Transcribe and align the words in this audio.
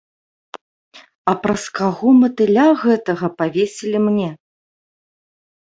А 1.33 1.35
праз 1.43 1.63
каго 1.81 2.07
матыля 2.23 2.67
гэтага 2.85 3.27
павесілі 3.45 3.97
мне? 4.09 4.29